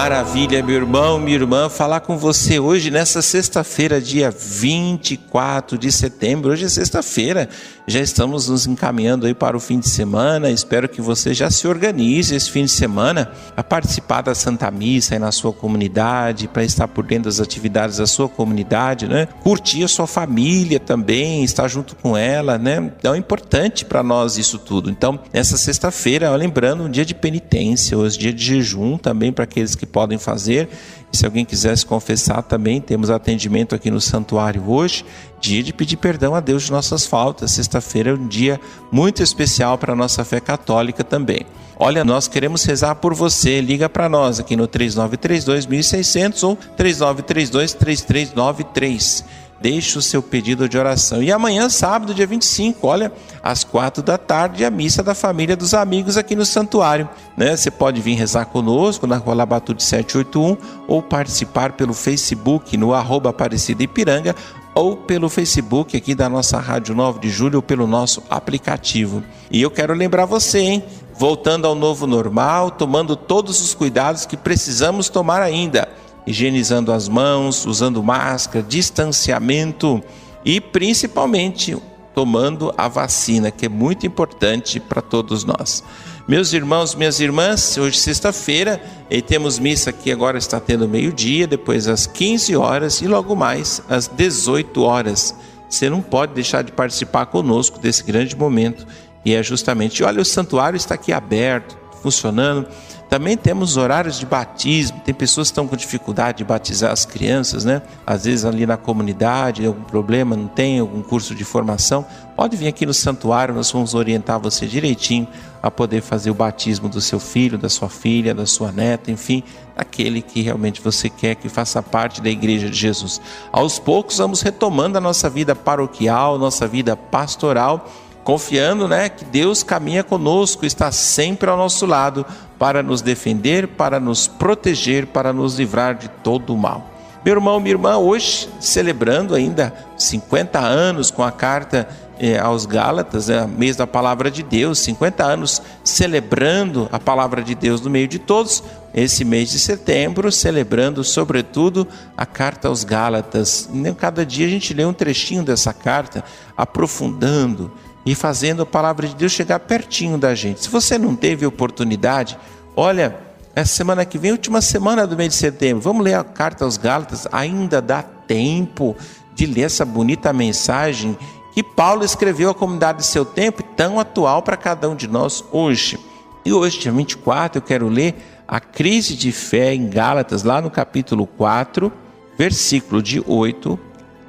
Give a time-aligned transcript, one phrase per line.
[0.00, 6.52] Maravilha, meu irmão, minha irmã, falar com você hoje nessa sexta-feira, dia 24 de setembro.
[6.52, 7.48] Hoje é sexta-feira,
[7.84, 10.50] já estamos nos encaminhando aí para o fim de semana.
[10.50, 15.16] Espero que você já se organize esse fim de semana a participar da Santa Missa
[15.16, 19.26] aí na sua comunidade, para estar por dentro das atividades da sua comunidade, né?
[19.42, 22.92] Curtir a sua família também, estar junto com ela, né?
[22.96, 24.90] Então é importante para nós isso tudo.
[24.90, 29.74] Então, nessa sexta-feira, lembrando, um dia de penitência, hoje dia de jejum também para aqueles
[29.74, 30.68] que podem fazer.
[31.12, 35.04] E se alguém quiser se confessar também, temos atendimento aqui no santuário hoje,
[35.40, 37.52] dia de pedir perdão a Deus de nossas faltas.
[37.52, 38.60] Sexta-feira é um dia
[38.92, 41.46] muito especial para a nossa fé católica também.
[41.78, 43.60] Olha, nós queremos rezar por você.
[43.60, 50.78] Liga para nós aqui no 3932 1600 ou 3932 3393 deixe o seu pedido de
[50.78, 51.22] oração.
[51.22, 55.74] E amanhã, sábado, dia 25, olha, às quatro da tarde, a missa da família dos
[55.74, 57.08] amigos aqui no santuário.
[57.36, 57.56] Né?
[57.56, 63.30] Você pode vir rezar conosco na Rua Labatude 781 ou participar pelo Facebook no arroba
[63.30, 64.34] Aparecida Ipiranga
[64.74, 69.22] ou pelo Facebook aqui da nossa Rádio 9 de Julho ou pelo nosso aplicativo.
[69.50, 70.84] E eu quero lembrar você, hein?
[71.14, 75.88] Voltando ao novo normal, tomando todos os cuidados que precisamos tomar ainda
[76.28, 80.02] higienizando as mãos, usando máscara, distanciamento
[80.44, 81.76] e principalmente
[82.14, 85.82] tomando a vacina, que é muito importante para todos nós.
[86.26, 91.88] Meus irmãos, minhas irmãs, hoje sexta-feira, e temos missa aqui agora está tendo meio-dia, depois
[91.88, 95.34] às 15 horas e logo mais às 18 horas.
[95.70, 98.86] Você não pode deixar de participar conosco desse grande momento.
[99.24, 102.66] E é justamente, olha, o santuário está aqui aberto, funcionando.
[103.08, 105.00] Também temos horários de batismo.
[105.04, 107.80] Tem pessoas que estão com dificuldade de batizar as crianças, né?
[108.06, 112.04] Às vezes ali na comunidade, algum problema, não tem algum curso de formação.
[112.36, 115.26] Pode vir aqui no santuário, nós vamos orientar você direitinho
[115.62, 119.42] a poder fazer o batismo do seu filho, da sua filha, da sua neta, enfim,
[119.74, 123.20] daquele que realmente você quer que faça parte da igreja de Jesus.
[123.50, 127.90] Aos poucos vamos retomando a nossa vida paroquial, nossa vida pastoral
[128.28, 132.26] confiando né, que Deus caminha conosco, está sempre ao nosso lado
[132.58, 136.90] para nos defender, para nos proteger, para nos livrar de todo o mal.
[137.24, 143.30] Meu irmão, minha irmã, hoje celebrando ainda 50 anos com a carta eh, aos Gálatas,
[143.30, 148.08] é mês da palavra de Deus, 50 anos celebrando a palavra de Deus no meio
[148.08, 148.62] de todos,
[148.92, 153.70] esse mês de setembro, celebrando sobretudo a carta aos Gálatas.
[153.96, 156.22] Cada dia a gente lê um trechinho dessa carta,
[156.54, 157.72] aprofundando,
[158.10, 160.62] e fazendo a palavra de Deus chegar pertinho da gente.
[160.62, 162.38] Se você não teve oportunidade,
[162.74, 163.14] olha,
[163.54, 166.78] essa semana que vem, última semana do mês de setembro, vamos ler a carta aos
[166.78, 168.96] Gálatas, ainda dá tempo
[169.34, 171.18] de ler essa bonita mensagem
[171.52, 175.44] que Paulo escreveu à comunidade de seu tempo, tão atual para cada um de nós
[175.52, 175.98] hoje.
[176.46, 178.14] E hoje, dia 24, eu quero ler
[178.48, 181.92] a crise de fé em Gálatas, lá no capítulo 4,
[182.38, 183.78] versículo de 8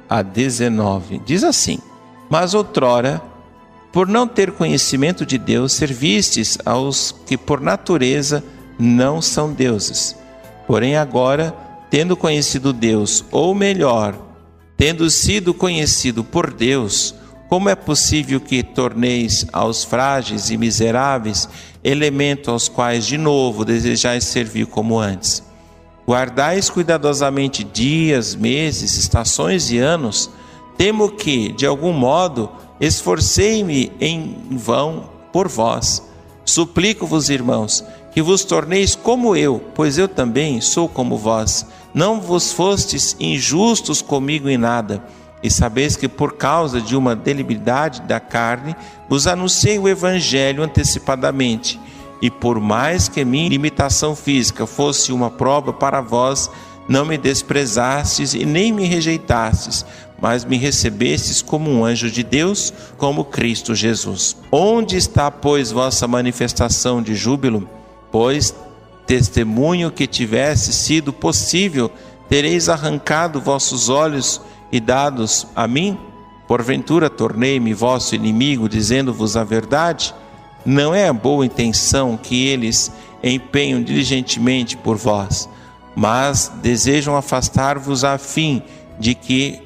[0.06, 1.22] a 19.
[1.24, 1.78] Diz assim:
[2.28, 3.29] Mas outrora
[3.92, 8.44] por não ter conhecimento de Deus, servistes aos que por natureza
[8.78, 10.16] não são deuses.
[10.66, 11.54] Porém, agora,
[11.90, 14.16] tendo conhecido Deus, ou melhor,
[14.76, 17.14] tendo sido conhecido por Deus,
[17.48, 21.48] como é possível que torneis aos frágeis e miseráveis
[21.82, 25.42] elemento aos quais de novo desejais servir como antes?
[26.06, 30.30] Guardais cuidadosamente dias, meses, estações e anos,
[30.80, 32.48] temo que, de algum modo,
[32.80, 36.02] Esforcei-me em vão por vós.
[36.46, 41.66] Suplico-vos, irmãos, que vos torneis como eu, pois eu também sou como vós.
[41.92, 45.04] Não vos fostes injustos comigo em nada,
[45.42, 48.74] e sabeis que por causa de uma delibilidade da carne
[49.10, 51.78] vos anunciei o evangelho antecipadamente.
[52.22, 56.50] E por mais que minha limitação física fosse uma prova para vós,
[56.88, 59.84] não me desprezastes e nem me rejeitastes,
[60.20, 64.36] mas me recebestes como um anjo de Deus, como Cristo Jesus.
[64.52, 67.68] Onde está, pois, vossa manifestação de júbilo?
[68.12, 68.54] Pois
[69.06, 71.90] testemunho que tivesse sido possível,
[72.28, 74.40] tereis arrancado vossos olhos
[74.70, 75.98] e dados a mim?
[76.46, 80.14] Porventura tornei-me vosso inimigo, dizendo-vos a verdade?
[80.64, 85.48] Não é a boa intenção que eles empenham diligentemente por vós,
[85.96, 88.62] mas desejam afastar-vos a fim
[88.98, 89.62] de que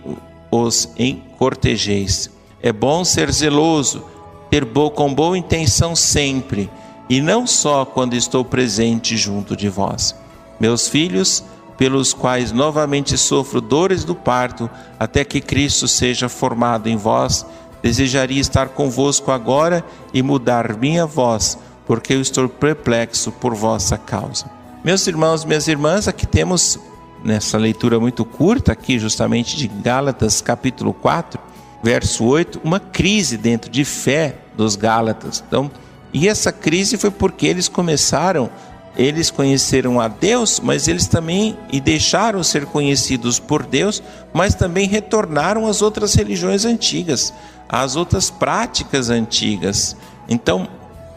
[0.62, 2.30] os encortejeis.
[2.62, 4.04] É bom ser zeloso,
[4.50, 6.70] ter bo com boa intenção sempre,
[7.08, 10.14] e não só quando estou presente junto de vós.
[10.58, 11.44] Meus filhos,
[11.76, 17.44] pelos quais novamente sofro dores do parto, até que Cristo seja formado em vós,
[17.82, 24.46] desejaria estar convosco agora e mudar minha voz, porque eu estou perplexo por vossa causa.
[24.82, 26.78] Meus irmãos, minhas irmãs, aqui temos
[27.24, 31.40] nessa leitura muito curta aqui justamente de Gálatas capítulo 4,
[31.82, 35.42] verso 8, uma crise dentro de fé dos Gálatas.
[35.46, 35.70] Então,
[36.12, 38.50] e essa crise foi porque eles começaram
[38.96, 44.86] eles conheceram a Deus, mas eles também e deixaram ser conhecidos por Deus, mas também
[44.86, 47.34] retornaram às outras religiões antigas,
[47.68, 49.96] às outras práticas antigas.
[50.28, 50.68] Então,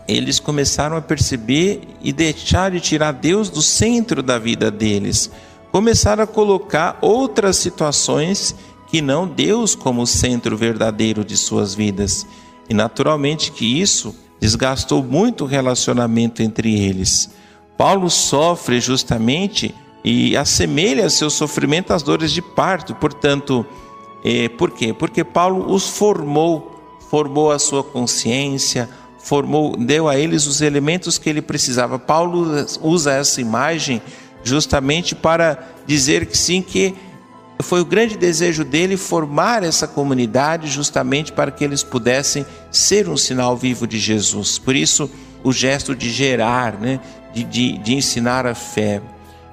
[0.07, 5.29] eles começaram a perceber e deixar de tirar Deus do centro da vida deles.
[5.71, 8.55] Começaram a colocar outras situações
[8.87, 12.25] que não Deus como centro verdadeiro de suas vidas.
[12.69, 17.29] E naturalmente que isso desgastou muito o relacionamento entre eles.
[17.77, 19.73] Paulo sofre justamente
[20.03, 22.95] e assemelha seu sofrimento às dores de parto.
[22.95, 23.65] Portanto,
[24.23, 24.93] é, por quê?
[24.93, 28.89] Porque Paulo os formou, formou a sua consciência,
[29.19, 31.99] formou, deu a eles os elementos que ele precisava.
[31.99, 32.47] Paulo
[32.81, 34.01] usa essa imagem
[34.47, 36.95] justamente para dizer que sim, que
[37.59, 43.17] foi o grande desejo dele formar essa comunidade justamente para que eles pudessem ser um
[43.17, 44.57] sinal vivo de Jesus.
[44.57, 45.09] Por isso,
[45.43, 46.99] o gesto de gerar, né?
[47.33, 49.01] de, de, de ensinar a fé.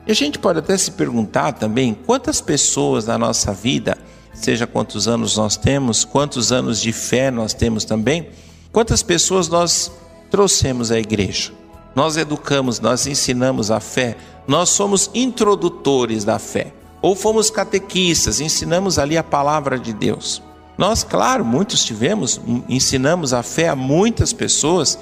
[0.06, 3.96] E a gente pode até se perguntar também quantas pessoas na nossa vida,
[4.34, 8.28] seja quantos anos nós temos, quantos anos de fé nós temos também,
[8.70, 9.90] quantas pessoas nós
[10.30, 11.63] trouxemos à igreja.
[11.94, 16.72] Nós educamos, nós ensinamos a fé, nós somos introdutores da fé.
[17.00, 20.42] Ou fomos catequistas, ensinamos ali a palavra de Deus.
[20.76, 24.98] Nós, claro, muitos tivemos, ensinamos a fé a muitas pessoas,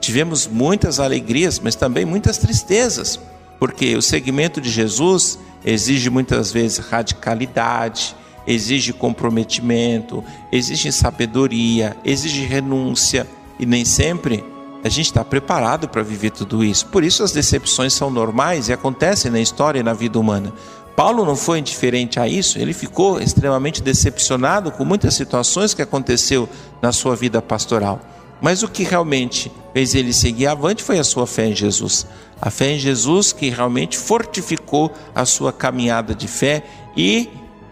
[0.00, 3.18] tivemos muitas alegrias, mas também muitas tristezas,
[3.58, 8.14] porque o segmento de Jesus exige muitas vezes radicalidade,
[8.46, 13.26] exige comprometimento, exige sabedoria, exige renúncia,
[13.58, 14.44] e nem sempre
[14.84, 16.86] a gente está preparado para viver tudo isso.
[16.88, 20.52] Por isso as decepções são normais e acontecem na história e na vida humana.
[20.94, 26.46] Paulo não foi indiferente a isso, ele ficou extremamente decepcionado com muitas situações que aconteceu
[26.82, 27.98] na sua vida pastoral.
[28.42, 32.06] Mas o que realmente fez ele seguir avante foi a sua fé em Jesus.
[32.40, 36.62] A fé em Jesus que realmente fortificou a sua caminhada de fé
[36.94, 37.30] e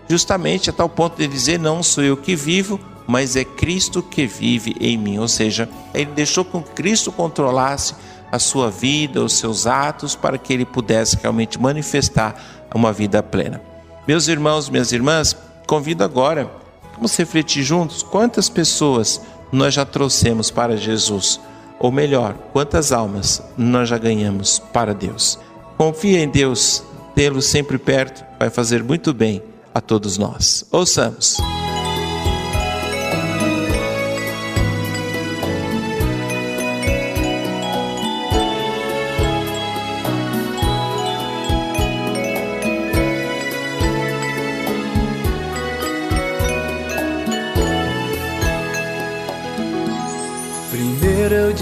[0.08, 4.26] justamente a tal ponto de dizer: Não sou eu que vivo, mas é Cristo que
[4.26, 5.18] vive em mim.
[5.18, 7.94] Ou seja, ele deixou que Cristo controlasse
[8.30, 12.34] a sua vida, os seus atos, para que ele pudesse realmente manifestar
[12.74, 13.60] uma vida plena.
[14.08, 16.50] Meus irmãos, minhas irmãs, convido agora,
[16.94, 19.20] vamos refletir juntos quantas pessoas
[19.52, 21.38] nós já trouxemos para Jesus?
[21.78, 25.38] Ou melhor, quantas almas nós já ganhamos para Deus?
[25.76, 26.82] Confia em Deus,
[27.14, 29.42] tê-lo sempre perto vai fazer muito bem
[29.74, 30.64] a todos nós.
[30.70, 31.36] Ouçamos.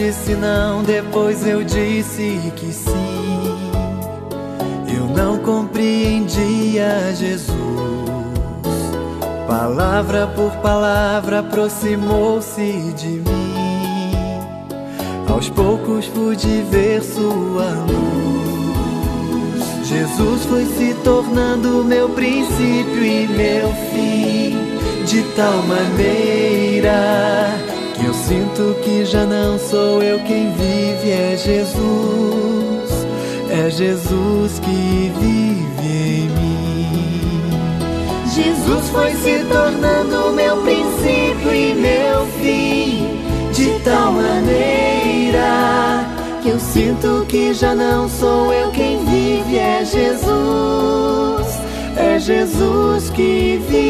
[0.01, 3.61] Disse não, depois eu disse que sim.
[4.93, 7.55] Eu não compreendia Jesus.
[9.47, 14.41] Palavra por palavra aproximou-se de mim.
[15.29, 19.87] Aos poucos pude ver sua luz.
[19.87, 24.57] Jesus foi se tornando meu princípio e meu fim,
[25.05, 27.51] de tal maneira
[28.05, 33.07] eu sinto que já não sou eu quem vive, é Jesus,
[33.51, 37.43] é Jesus que vive em mim.
[38.35, 43.21] Jesus foi se tornando meu princípio e meu fim,
[43.53, 46.07] de tal maneira
[46.43, 51.61] que eu sinto que já não sou eu quem vive, é Jesus,
[51.97, 53.90] é Jesus que vive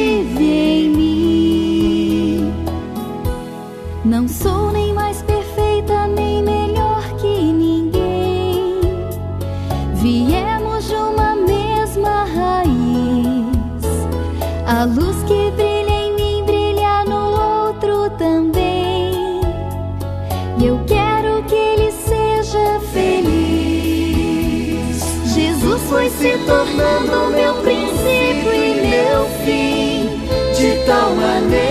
[30.90, 31.70] tal maneira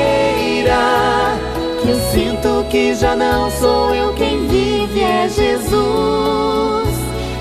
[2.13, 6.89] sinto que já não sou eu quem vive, é Jesus.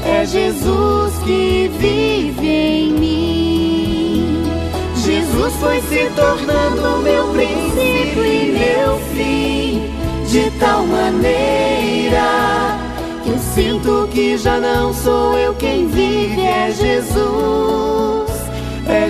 [0.04, 4.42] É Jesus que vive em mim.
[4.96, 9.90] Jesus foi se tornando meu princípio e meu fim,
[10.26, 12.76] de tal maneira
[13.22, 18.27] que eu sinto que já não sou eu quem vive, é Jesus.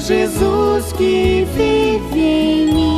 [0.00, 2.97] Jesus que vive em mim.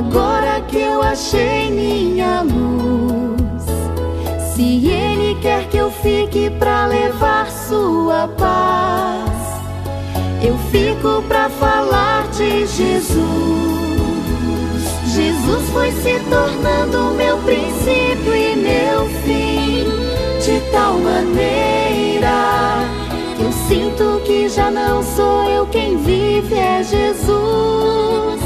[0.00, 3.66] Agora que eu achei minha luz,
[4.54, 9.30] se Ele quer que eu fique pra levar sua paz,
[10.42, 13.20] eu fico pra falar de Jesus.
[15.14, 19.84] Jesus foi se tornando meu princípio e meu fim,
[20.42, 22.30] de tal maneira
[23.38, 28.39] eu sinto que já não sou eu quem vive, é Jesus.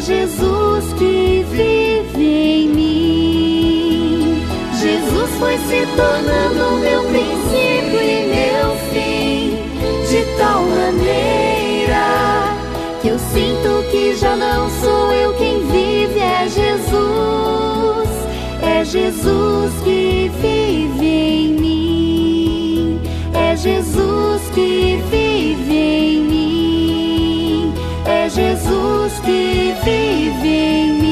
[0.00, 4.42] É Jesus que vive em mim.
[4.80, 9.58] Jesus foi se tornando meu princípio e meu fim,
[10.08, 12.56] de tal maneira
[13.02, 18.08] que eu sinto que já não sou eu quem vive, é Jesus.
[18.62, 23.00] É Jesus que vive em mim.
[23.34, 27.74] É Jesus que vive em mim.
[28.06, 31.10] É Jesus que vive em mim.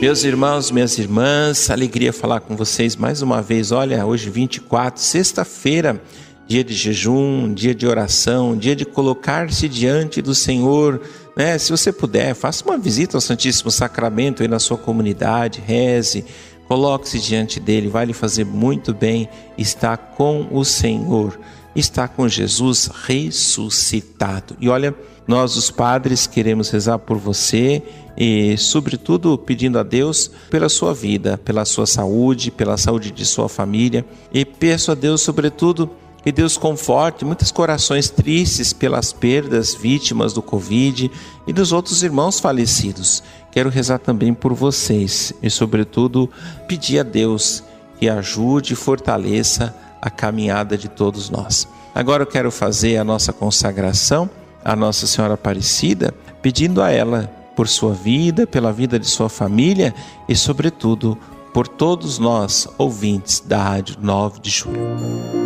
[0.00, 3.72] Meus irmãos, minhas irmãs, alegria falar com vocês mais uma vez.
[3.72, 6.00] Olha, hoje 24, sexta-feira
[6.46, 11.00] dia de jejum, dia de oração, dia de colocar-se diante do Senhor.
[11.36, 11.58] Né?
[11.58, 16.24] Se você puder, faça uma visita ao Santíssimo Sacramento aí na sua comunidade, reze,
[16.68, 21.38] coloque-se diante dele, vai lhe fazer muito bem estar com o Senhor,
[21.74, 24.56] estar com Jesus ressuscitado.
[24.60, 24.94] E olha,
[25.26, 27.82] nós os padres queremos rezar por você
[28.16, 33.48] e, sobretudo, pedindo a Deus pela sua vida, pela sua saúde, pela saúde de sua
[33.48, 35.90] família e peço a Deus, sobretudo,
[36.22, 41.08] que Deus conforte muitos corações tristes pelas perdas vítimas do Covid
[41.46, 43.22] e dos outros irmãos falecidos.
[43.56, 46.30] Quero rezar também por vocês e, sobretudo,
[46.68, 47.64] pedir a Deus
[47.98, 51.66] que ajude e fortaleça a caminhada de todos nós.
[51.94, 54.28] Agora eu quero fazer a nossa consagração
[54.62, 59.94] à Nossa Senhora Aparecida, pedindo a ela por sua vida, pela vida de sua família
[60.28, 61.16] e, sobretudo,
[61.54, 65.45] por todos nós, ouvintes da Rádio 9 de Julho.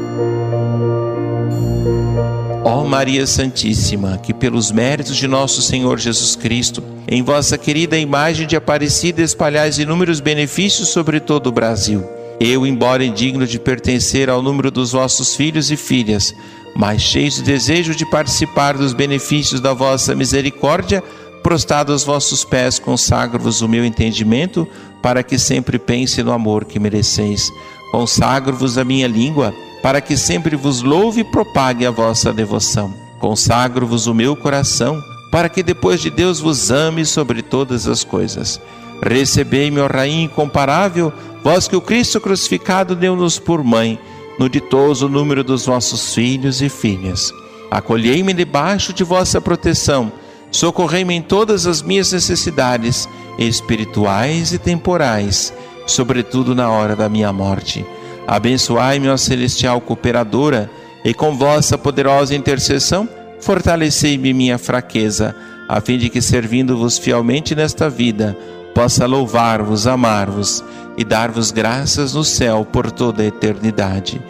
[2.72, 8.46] Ó Maria Santíssima, que pelos méritos de nosso Senhor Jesus Cristo, em vossa querida imagem
[8.46, 12.08] de Aparecida espalhais inúmeros benefícios sobre todo o Brasil.
[12.38, 16.32] Eu, embora indigno de pertencer ao número dos vossos filhos e filhas,
[16.76, 21.02] mas cheio de desejo de participar dos benefícios da vossa misericórdia,
[21.42, 24.64] prostrado aos vossos pés, consagro-vos o meu entendimento,
[25.02, 27.50] para que sempre pense no amor que mereceis.
[27.90, 32.94] Consagro-vos a minha língua, para que sempre vos louve e propague a vossa devoção.
[33.18, 38.60] Consagro-vos o meu coração, para que depois de Deus vos ame sobre todas as coisas.
[39.02, 43.98] Recebei-me, ó Rainha incomparável, vós que o Cristo crucificado deu-nos por mãe,
[44.38, 47.32] no ditoso número dos vossos filhos e filhas.
[47.70, 50.12] Acolhei-me debaixo de vossa proteção,
[50.50, 53.08] socorrei-me em todas as minhas necessidades,
[53.38, 55.52] espirituais e temporais,
[55.86, 57.86] sobretudo na hora da minha morte
[58.30, 60.70] Abençoai-me, ó celestial cooperadora,
[61.04, 63.08] e com vossa poderosa intercessão,
[63.40, 65.34] fortalecei-me minha fraqueza,
[65.68, 68.38] a fim de que, servindo-vos fielmente nesta vida,
[68.72, 70.62] possa louvar-vos, amar-vos
[70.96, 74.22] e dar-vos graças no céu por toda a eternidade.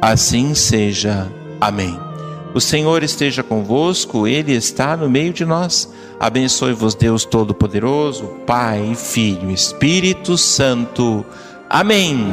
[0.00, 1.30] Assim seja.
[1.60, 2.00] Amém.
[2.54, 5.92] O Senhor esteja convosco, Ele está no meio de nós.
[6.18, 11.22] Abençoe-vos, Deus Todo-Poderoso, Pai, Filho, Espírito Santo.
[11.68, 12.32] Amém.